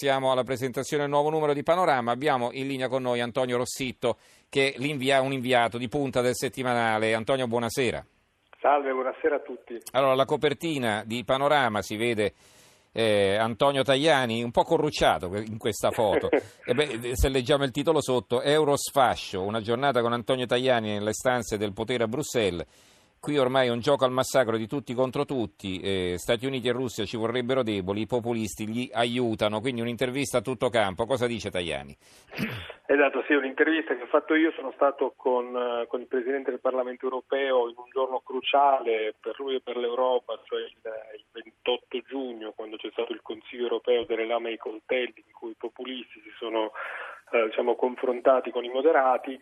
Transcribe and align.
Siamo 0.00 0.32
alla 0.32 0.44
presentazione 0.44 1.02
del 1.02 1.12
nuovo 1.12 1.28
numero 1.28 1.52
di 1.52 1.62
Panorama. 1.62 2.10
Abbiamo 2.10 2.52
in 2.52 2.66
linea 2.66 2.88
con 2.88 3.02
noi 3.02 3.20
Antonio 3.20 3.58
Rossitto, 3.58 4.16
che 4.48 4.72
è 4.72 5.18
un 5.18 5.32
inviato 5.32 5.76
di 5.76 5.88
punta 5.88 6.22
del 6.22 6.34
settimanale. 6.34 7.12
Antonio, 7.12 7.46
buonasera. 7.46 8.02
Salve, 8.62 8.92
buonasera 8.92 9.36
a 9.36 9.40
tutti. 9.40 9.78
Allora, 9.92 10.14
la 10.14 10.24
copertina 10.24 11.02
di 11.04 11.22
Panorama 11.22 11.82
si 11.82 11.98
vede 11.98 12.32
eh, 12.92 13.36
Antonio 13.36 13.82
Tajani 13.82 14.42
un 14.42 14.52
po' 14.52 14.62
corrucciato 14.62 15.36
in 15.36 15.58
questa 15.58 15.90
foto. 15.90 16.30
beh, 16.64 17.14
se 17.14 17.28
leggiamo 17.28 17.64
il 17.64 17.70
titolo 17.70 18.00
sotto, 18.00 18.40
Eurosfascio, 18.40 19.42
una 19.42 19.60
giornata 19.60 20.00
con 20.00 20.14
Antonio 20.14 20.46
Tajani 20.46 20.94
nelle 20.94 21.12
stanze 21.12 21.58
del 21.58 21.74
potere 21.74 22.04
a 22.04 22.08
Bruxelles. 22.08 22.64
Qui 23.20 23.36
ormai 23.36 23.66
è 23.66 23.70
un 23.70 23.80
gioco 23.80 24.06
al 24.06 24.12
massacro 24.12 24.56
di 24.56 24.66
tutti 24.66 24.94
contro 24.94 25.26
tutti, 25.26 25.78
eh, 25.80 26.14
Stati 26.16 26.46
Uniti 26.46 26.68
e 26.68 26.72
Russia 26.72 27.04
ci 27.04 27.18
vorrebbero 27.18 27.62
deboli, 27.62 28.00
i 28.00 28.06
populisti 28.06 28.66
gli 28.66 28.88
aiutano, 28.90 29.60
quindi 29.60 29.82
un'intervista 29.82 30.38
a 30.38 30.40
tutto 30.40 30.70
campo. 30.70 31.04
Cosa 31.04 31.26
dice 31.26 31.50
Tajani? 31.50 31.94
Esatto, 32.86 33.22
sì, 33.26 33.34
un'intervista 33.34 33.94
che 33.94 34.04
ho 34.04 34.06
fatto 34.06 34.34
io, 34.34 34.52
sono 34.52 34.72
stato 34.74 35.12
con, 35.16 35.54
eh, 35.54 35.86
con, 35.86 36.00
il 36.00 36.06
Presidente 36.06 36.50
del 36.50 36.60
Parlamento 36.60 37.04
europeo 37.04 37.68
in 37.68 37.74
un 37.76 37.90
giorno 37.92 38.20
cruciale 38.20 39.14
per 39.20 39.38
lui 39.38 39.56
e 39.56 39.60
per 39.60 39.76
l'Europa, 39.76 40.40
cioè 40.44 40.60
il, 40.60 40.72
il 40.72 41.24
28 41.30 41.98
giugno, 42.08 42.52
quando 42.52 42.78
c'è 42.78 42.88
stato 42.90 43.12
il 43.12 43.20
Consiglio 43.20 43.64
europeo 43.64 44.04
delle 44.06 44.26
lame 44.26 44.48
e 44.48 44.52
i 44.54 44.58
coltelli, 44.58 45.22
in 45.26 45.32
cui 45.32 45.50
i 45.50 45.56
populisti 45.58 46.22
si 46.22 46.32
sono 46.38 46.72
eh, 47.32 47.44
diciamo, 47.44 47.76
confrontati 47.76 48.50
con 48.50 48.64
i 48.64 48.70
moderati 48.70 49.38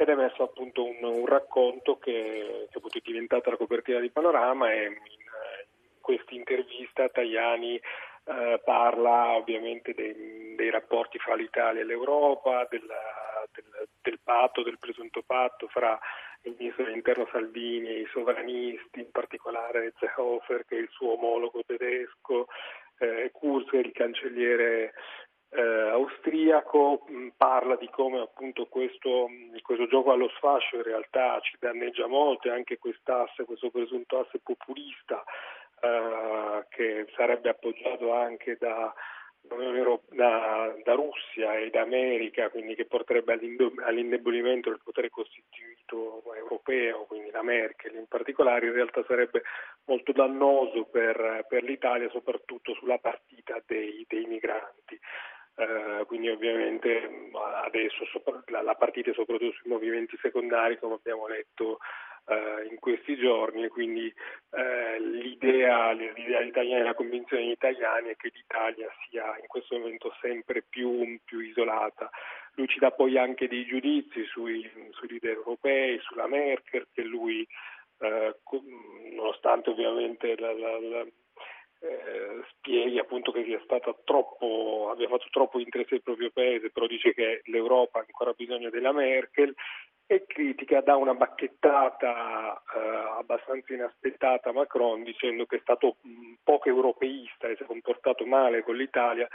ed 0.00 0.08
è 0.08 0.14
messo 0.14 0.42
appunto 0.42 0.82
un, 0.82 0.96
un 1.02 1.26
racconto 1.26 1.98
che, 1.98 2.68
che 2.70 2.78
è 2.78 3.00
diventata 3.04 3.50
la 3.50 3.58
copertina 3.58 4.00
di 4.00 4.08
Panorama 4.08 4.72
e 4.72 4.86
in, 4.86 4.92
in 4.92 6.00
questa 6.00 6.32
intervista 6.34 7.10
Tajani 7.10 7.74
eh, 7.74 8.60
parla 8.64 9.36
ovviamente 9.36 9.92
dei, 9.92 10.54
dei, 10.56 10.70
rapporti 10.70 11.18
fra 11.18 11.34
l'Italia 11.34 11.82
e 11.82 11.84
l'Europa, 11.84 12.66
della, 12.70 13.44
del, 13.52 13.88
del, 14.00 14.20
patto, 14.24 14.62
del 14.62 14.78
presunto 14.78 15.22
patto 15.26 15.68
fra 15.68 15.98
il 16.44 16.54
ministro 16.58 16.84
dell'interno 16.84 17.28
Salvini 17.30 17.88
e 17.88 18.00
i 18.00 18.08
sovranisti, 18.10 19.00
in 19.00 19.10
particolare 19.10 19.92
Seehofer 19.98 20.64
che 20.64 20.76
è 20.76 20.80
il 20.80 20.88
suo 20.90 21.12
omologo 21.12 21.62
tedesco, 21.66 22.46
eh, 23.00 23.30
Kurz, 23.34 23.70
il 23.72 23.92
cancelliere 23.92 24.94
eh, 25.50 25.79
austriaco 26.00 27.04
mh, 27.06 27.28
parla 27.36 27.76
di 27.76 27.88
come 27.90 28.20
appunto 28.20 28.66
questo, 28.66 29.28
mh, 29.28 29.60
questo, 29.62 29.86
gioco 29.86 30.12
allo 30.12 30.28
sfascio 30.36 30.76
in 30.76 30.82
realtà 30.82 31.38
ci 31.40 31.56
danneggia 31.58 32.06
molto 32.06 32.48
e 32.48 32.52
anche 32.52 32.78
quest'asse, 32.78 33.44
questo 33.44 33.70
presunto 33.70 34.20
asse 34.20 34.40
populista 34.42 35.22
eh, 35.80 36.66
che 36.68 37.06
sarebbe 37.14 37.48
appoggiato 37.48 38.12
anche 38.12 38.56
da, 38.58 38.92
da, 39.40 40.74
da, 40.84 40.94
Russia 40.94 41.56
e 41.56 41.70
da 41.70 41.80
America, 41.80 42.50
quindi 42.50 42.74
che 42.74 42.84
porterebbe 42.84 43.38
all'indebolimento 43.84 44.68
del 44.68 44.80
potere 44.82 45.08
costituito 45.08 46.22
europeo, 46.34 47.04
quindi 47.06 47.30
la 47.30 47.42
Merkel 47.42 47.94
in 47.94 48.06
particolare, 48.06 48.66
in 48.66 48.72
realtà 48.72 49.02
sarebbe 49.06 49.42
molto 49.86 50.12
dannoso 50.12 50.84
per, 50.84 51.46
per 51.48 51.62
l'Italia, 51.62 52.08
soprattutto 52.10 52.74
sulla 52.74 52.98
partita 52.98 53.60
dei, 53.66 54.04
dei 54.08 54.26
migranti. 54.26 54.98
Eh, 55.56 56.04
quindi 56.06 56.28
ovviamente 56.28 57.30
adesso 57.64 58.04
la, 58.46 58.74
partita 58.74 59.10
è 59.10 59.14
soprattutto 59.14 59.52
sui 59.52 59.70
movimenti 59.70 60.16
secondari 60.20 60.78
come 60.78 60.94
abbiamo 60.94 61.26
letto 61.26 61.78
eh, 62.26 62.68
in 62.70 62.78
questi 62.78 63.16
giorni 63.16 63.64
e 63.64 63.68
quindi 63.68 64.12
eh, 64.52 65.00
l'idea, 65.00 65.92
l'idea 65.92 66.40
italiana 66.40 66.80
e 66.80 66.86
la 66.86 66.94
convinzione 66.94 67.42
degli 67.42 67.52
italiani 67.52 68.10
è 68.10 68.16
che 68.16 68.30
l'Italia 68.32 68.88
sia 69.08 69.36
in 69.38 69.46
questo 69.48 69.76
momento 69.76 70.14
sempre 70.20 70.62
più, 70.62 71.18
più 71.24 71.40
isolata. 71.40 72.10
Dà 72.78 72.90
poi 72.90 73.16
anche 73.16 73.48
dei 73.48 73.64
giudizi 73.64 74.24
sui, 74.24 74.68
sui 74.90 75.08
leader 75.08 75.36
europei, 75.36 75.98
sulla 76.00 76.26
Merkel, 76.26 76.88
che 76.92 77.02
lui, 77.02 77.46
nonostante 79.14 79.70
ovviamente 79.70 80.36
la, 80.38 80.52
la, 80.52 80.78
la 80.78 81.06
eh, 81.80 82.42
spieghi 82.50 82.98
appunto 82.98 83.32
che 83.32 83.44
sia 83.44 83.60
stata 83.64 83.94
troppo, 84.04 84.90
abbia 84.92 85.08
fatto 85.08 85.26
troppo 85.30 85.58
interesse 85.58 85.94
del 85.94 86.02
proprio 86.02 86.30
paese, 86.30 86.70
però 86.70 86.86
dice 86.86 87.14
che 87.14 87.42
l'Europa 87.44 87.98
ha 87.98 88.04
ancora 88.06 88.32
bisogno 88.32 88.70
della 88.70 88.92
Merkel 88.92 89.54
e 90.06 90.26
critica, 90.26 90.80
dà 90.80 90.96
una 90.96 91.14
bacchettata 91.14 92.62
eh, 92.74 93.18
abbastanza 93.18 93.72
inaspettata 93.72 94.50
a 94.50 94.52
Macron 94.52 95.04
dicendo 95.04 95.46
che 95.46 95.56
è 95.56 95.60
stato 95.60 95.96
mh, 96.02 96.34
poco 96.42 96.68
europeista 96.68 97.48
e 97.48 97.56
si 97.56 97.62
è 97.62 97.66
comportato 97.66 98.26
male 98.26 98.62
con 98.62 98.76
l'Italia, 98.76 99.28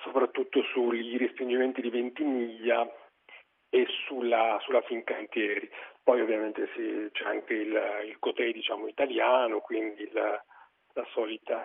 soprattutto 0.00 0.62
sui 0.72 1.16
respingimenti 1.18 1.80
di 1.80 1.90
Ventimiglia 1.90 2.88
e 3.68 3.86
sulla, 4.06 4.58
sulla 4.62 4.80
Fincantieri. 4.82 5.68
Poi 6.02 6.20
ovviamente 6.20 6.68
sì, 6.76 7.08
c'è 7.10 7.24
anche 7.24 7.54
il, 7.54 8.04
il 8.06 8.16
cotei 8.20 8.52
diciamo, 8.52 8.86
italiano, 8.86 9.58
quindi 9.58 10.02
il, 10.02 10.40
la 10.96 11.06
solita, 11.12 11.62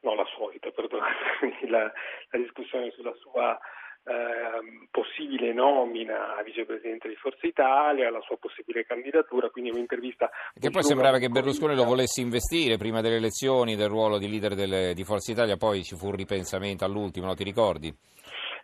no 0.00 0.14
la 0.14 0.26
solita, 0.36 0.70
perdonatemi, 0.70 1.68
la, 1.68 1.92
la 2.30 2.38
discussione 2.38 2.90
sulla 2.90 3.14
sua 3.20 3.58
eh, 4.04 4.88
possibile 4.90 5.52
nomina 5.52 6.36
a 6.36 6.42
vicepresidente 6.42 7.08
di 7.08 7.16
Forza 7.16 7.46
Italia, 7.46 8.10
la 8.10 8.20
sua 8.22 8.36
possibile 8.38 8.86
candidatura, 8.86 9.50
quindi 9.50 9.70
un'intervista... 9.70 10.30
Che 10.58 10.70
poi 10.70 10.82
sembrava 10.82 11.18
che 11.18 11.28
Berlusconi 11.28 11.74
lo 11.74 11.84
volesse 11.84 12.22
investire 12.22 12.78
prima 12.78 13.02
delle 13.02 13.16
elezioni 13.16 13.76
del 13.76 13.88
ruolo 13.88 14.18
di 14.18 14.28
leader 14.28 14.54
delle, 14.54 14.94
di 14.94 15.04
Forza 15.04 15.32
Italia, 15.32 15.56
poi 15.56 15.82
ci 15.82 15.96
fu 15.96 16.06
un 16.06 16.16
ripensamento 16.16 16.84
all'ultimo, 16.84 17.26
lo 17.26 17.34
ti 17.34 17.44
ricordi? 17.44 17.88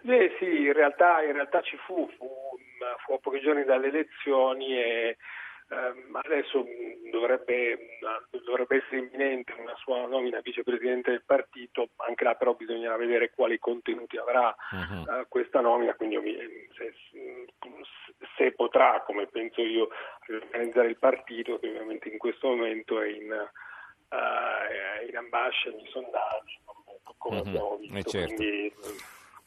Eh, 0.05 0.35
sì, 0.39 0.47
in 0.47 0.73
realtà, 0.73 1.23
in 1.23 1.33
realtà 1.33 1.61
ci 1.61 1.77
fu, 1.77 2.09
fu, 2.17 2.29
fu 3.05 3.13
a 3.13 3.19
pochi 3.19 3.41
giorni 3.41 3.65
dalle 3.65 3.89
elezioni 3.89 4.75
e 4.75 5.17
Um, 5.73 6.17
adesso 6.23 6.67
dovrebbe, 7.11 7.97
dovrebbe, 8.45 8.77
essere 8.77 8.99
imminente 8.99 9.53
una 9.59 9.75
sua 9.77 10.07
nomina 10.07 10.41
vicepresidente 10.41 11.11
del 11.11 11.23
partito, 11.25 11.89
anche 11.97 12.25
là 12.25 12.35
però 12.35 12.55
bisognerà 12.55 12.97
vedere 12.97 13.33
quali 13.35 13.59
contenuti 13.59 14.17
avrà 14.17 14.55
uh-huh. 14.71 15.01
uh, 15.01 15.29
questa 15.29 15.61
nomina, 15.61 15.95
quindi 15.95 16.17
se, 16.77 16.95
se, 18.37 18.53
potrà, 18.53 19.03
come 19.07 19.27
penso 19.27 19.63
io, 19.63 19.89
organizzare 20.29 20.89
il 20.89 20.99
partito, 20.99 21.59
che 21.59 21.69
ovviamente 21.69 22.09
in 22.09 22.19
questo 22.19 22.49
momento 22.49 23.01
è 23.01 23.09
in, 23.09 23.31
uh, 23.31 25.09
in 25.09 25.17
ambascia 25.17 25.71
nei 25.71 25.87
sondaggi, 25.91 26.61
come 27.19 27.41
uh-huh. 27.41 27.47
abbiamo 27.49 27.77
visto. 27.77 27.97
Eh 27.97 28.03
certo. 28.05 28.35
Quindi, 28.35 28.73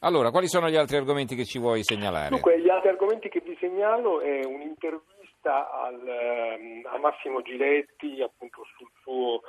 allora, 0.00 0.30
quali 0.30 0.46
sono 0.46 0.68
gli 0.68 0.76
altri 0.76 0.96
argomenti 0.96 1.34
che 1.34 1.44
ci 1.44 1.58
vuoi 1.58 1.82
segnalare? 1.82 2.28
Dunque, 2.28 2.60
gli 2.60 2.68
altri 2.68 2.90
argomenti 2.90 3.28
che 3.28 3.40
vi 3.40 3.56
segnalo 3.58 4.20
è 4.20 4.44
un'intervista 4.44 5.14
intervista 5.46 5.70
al, 5.70 6.08
ehm, 6.08 6.86
a 6.86 6.98
Massimo 6.98 7.42
Giletti 7.42 8.20
appunto 8.22 8.65
suo 9.06 9.42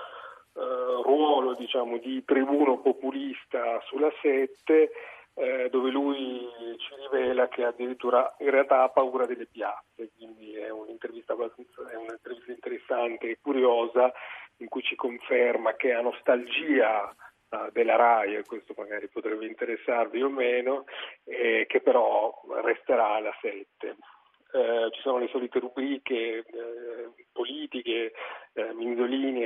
eh, 0.53 1.01
ruolo 1.03 1.55
diciamo, 1.55 1.97
di 1.97 2.23
tribuno 2.23 2.79
populista 2.79 3.81
sulla 3.85 4.11
7 4.21 4.91
eh, 5.33 5.69
dove 5.69 5.91
lui 5.91 6.47
ci 6.77 6.95
rivela 6.95 7.47
che 7.47 7.63
addirittura 7.63 8.35
in 8.39 8.49
realtà 8.49 8.81
ha 8.81 8.89
paura 8.89 9.25
delle 9.25 9.45
piazze, 9.45 10.09
quindi 10.15 10.55
è 10.55 10.69
un'intervista, 10.69 11.33
è 11.33 11.95
un'intervista 11.95 12.51
interessante 12.51 13.29
e 13.29 13.37
curiosa 13.39 14.11
in 14.57 14.67
cui 14.67 14.81
ci 14.81 14.95
conferma 14.95 15.75
che 15.75 15.93
ha 15.93 16.01
nostalgia 16.01 17.15
uh, 17.49 17.69
della 17.71 17.95
RAI, 17.95 18.37
e 18.37 18.45
questo 18.45 18.73
magari 18.75 19.07
potrebbe 19.09 19.45
interessarvi 19.45 20.23
o 20.23 20.29
meno, 20.29 20.85
eh, 21.25 21.65
che 21.67 21.81
però 21.81 22.33
resterà 22.63 23.09
alla 23.09 23.35
7 23.39 23.95
eh, 24.53 24.89
ci 24.91 25.01
sono 25.01 25.19
le 25.19 25.27
solite 25.27 25.59
rubriche 25.59 26.45
eh, 26.45 27.09
politiche, 27.31 28.13
eh, 28.53 28.73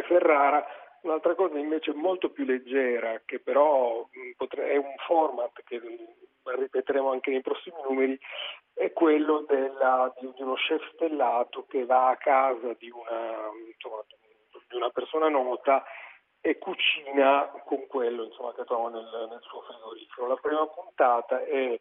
e 0.02 0.04
Ferrara. 0.04 0.66
Un'altra 1.02 1.34
cosa 1.34 1.58
invece 1.58 1.94
molto 1.94 2.30
più 2.30 2.46
leggera, 2.46 3.22
che 3.26 3.40
però 3.40 4.08
è 4.12 4.76
un 4.76 4.94
format 5.08 5.64
che 5.64 5.82
ripeteremo 6.44 7.10
anche 7.10 7.32
nei 7.32 7.42
prossimi 7.42 7.78
numeri, 7.88 8.20
è 8.74 8.92
quello 8.94 9.44
della, 9.48 10.14
di, 10.20 10.32
uno 10.38 10.54
chef 10.54 10.82
stellato 10.94 11.66
che 11.68 11.86
va 11.86 12.10
a 12.10 12.18
casa 12.18 12.74
di 12.78 12.90
una, 12.92 13.50
insomma, 13.68 14.04
di 14.68 14.76
una 14.76 14.90
persona 14.90 15.28
nota 15.28 15.84
e 16.40 16.58
cucina 16.60 17.52
con 17.66 17.88
quello 17.88 18.26
insomma, 18.26 18.54
che 18.54 18.64
trova 18.66 18.90
nel, 18.90 19.28
nel 19.30 19.42
suo 19.42 19.62
frigorifero. 19.62 20.28
La 20.28 20.36
prima 20.36 20.68
puntata 20.68 21.44
è 21.44 21.80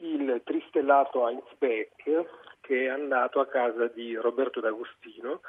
il 0.00 0.42
tristellato 0.44 1.26
Heinz 1.26 1.54
Beck 1.56 2.46
che 2.60 2.84
è 2.84 2.88
andato 2.88 3.40
a 3.40 3.46
casa 3.46 3.86
di 3.88 4.14
Roberto 4.14 4.60
D'Agostino 4.60 5.40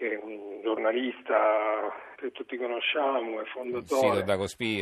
che 0.00 0.12
è 0.12 0.20
un 0.22 0.62
giornalista 0.62 1.92
che 2.16 2.32
tutti 2.32 2.56
conosciamo, 2.56 3.38
è 3.38 3.44
fondatore 3.44 4.24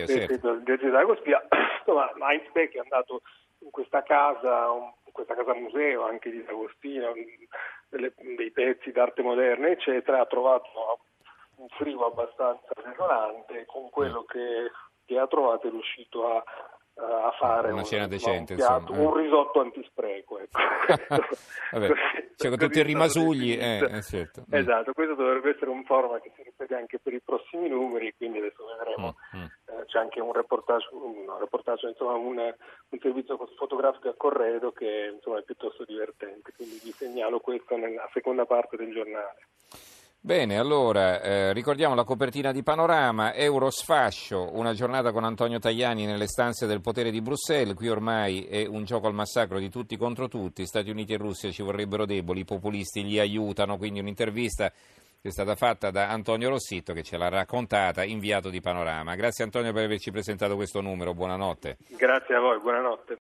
certo. 0.06 0.54
del 0.54 0.92
Dagospia. 0.92 1.42
Insomma, 1.82 2.12
Heinz 2.30 2.52
è 2.52 2.78
andato 2.78 3.22
in 3.58 3.70
questa 3.72 4.04
casa, 4.04 4.68
in 5.04 5.10
questa 5.10 5.34
casa 5.34 5.54
museo 5.54 6.04
anche 6.04 6.30
di 6.30 6.44
D'Agostino, 6.44 7.14
delle, 7.88 8.14
dei 8.36 8.52
pezzi 8.52 8.92
d'arte 8.92 9.22
moderna, 9.22 9.66
eccetera, 9.66 10.20
ha 10.20 10.26
trovato 10.26 11.00
un 11.56 11.66
frigo 11.70 12.06
abbastanza 12.06 12.68
desolante 12.84 13.64
con 13.66 13.90
quello 13.90 14.22
che, 14.22 14.70
che 15.04 15.18
ha 15.18 15.26
trovato 15.26 15.66
è 15.66 15.70
riuscito 15.70 16.28
a 16.28 16.44
a 16.98 17.30
fare 17.38 17.70
una 17.70 17.84
cena 17.84 18.04
un, 18.04 18.10
decente, 18.10 18.52
un, 18.54 18.58
piatto, 18.58 18.92
insomma. 18.92 19.08
un 19.08 19.16
risotto 19.16 19.60
antispreco. 19.60 20.38
Ecco. 20.40 20.58
Vabbè, 21.72 21.92
cioè 22.36 22.50
con 22.50 22.58
tutti 22.58 22.78
i 22.78 22.82
rimasugli, 22.82 23.52
eh, 23.52 23.78
eh, 23.78 24.02
certo. 24.02 24.42
Mm. 24.42 24.54
Esatto, 24.54 24.92
questo 24.92 25.14
dovrebbe 25.14 25.50
essere 25.50 25.70
un 25.70 25.84
format 25.84 26.20
che 26.20 26.32
si 26.34 26.42
ripete 26.42 26.74
anche 26.74 26.98
per 26.98 27.14
i 27.14 27.20
prossimi 27.20 27.68
numeri, 27.68 28.14
quindi 28.16 28.38
adesso 28.38 28.64
vedremo. 28.76 29.16
Mm, 29.36 29.40
mm. 29.40 29.44
Eh, 29.44 29.84
c'è 29.86 29.98
anche 29.98 30.20
un 30.20 30.32
reportage, 30.32 30.88
un, 30.92 31.38
reportage, 31.38 31.88
insomma, 31.88 32.14
un, 32.14 32.36
un 32.36 32.98
servizio 33.00 33.38
fotografico 33.56 34.08
a 34.08 34.14
corredo 34.16 34.72
che 34.72 35.10
insomma, 35.14 35.38
è 35.38 35.42
piuttosto 35.42 35.84
divertente, 35.84 36.52
quindi 36.54 36.80
vi 36.82 36.90
segnalo 36.90 37.38
questo 37.40 37.76
nella 37.76 38.08
seconda 38.12 38.44
parte 38.44 38.76
del 38.76 38.92
giornale. 38.92 39.46
Bene, 40.28 40.58
allora 40.58 41.22
eh, 41.22 41.54
ricordiamo 41.54 41.94
la 41.94 42.04
copertina 42.04 42.52
di 42.52 42.62
Panorama, 42.62 43.32
Eurosfascio, 43.32 44.50
una 44.58 44.74
giornata 44.74 45.10
con 45.10 45.24
Antonio 45.24 45.58
Tajani 45.58 46.04
nelle 46.04 46.26
stanze 46.26 46.66
del 46.66 46.82
potere 46.82 47.10
di 47.10 47.22
Bruxelles, 47.22 47.74
qui 47.74 47.88
ormai 47.88 48.44
è 48.44 48.66
un 48.66 48.84
gioco 48.84 49.06
al 49.06 49.14
massacro 49.14 49.58
di 49.58 49.70
tutti 49.70 49.96
contro 49.96 50.28
tutti, 50.28 50.66
Stati 50.66 50.90
Uniti 50.90 51.14
e 51.14 51.16
Russia 51.16 51.50
ci 51.50 51.62
vorrebbero 51.62 52.04
deboli, 52.04 52.40
i 52.40 52.44
populisti 52.44 53.04
li 53.04 53.18
aiutano, 53.18 53.78
quindi 53.78 54.00
un'intervista 54.00 54.68
che 54.68 55.28
è 55.28 55.30
stata 55.30 55.54
fatta 55.54 55.90
da 55.90 56.10
Antonio 56.10 56.50
Rossitto 56.50 56.92
che 56.92 57.02
ce 57.02 57.16
l'ha 57.16 57.30
raccontata, 57.30 58.04
inviato 58.04 58.50
di 58.50 58.60
Panorama. 58.60 59.14
Grazie 59.14 59.44
Antonio 59.44 59.72
per 59.72 59.84
averci 59.84 60.10
presentato 60.10 60.56
questo 60.56 60.82
numero, 60.82 61.14
buonanotte. 61.14 61.78
Grazie 61.96 62.34
a 62.34 62.40
voi, 62.40 62.60
buonanotte. 62.60 63.16